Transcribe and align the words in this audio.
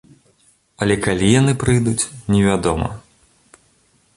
Але 0.85 0.95
калі 1.07 1.25
яны 1.41 1.53
прыйдуць, 1.63 2.09
невядома. 2.37 2.87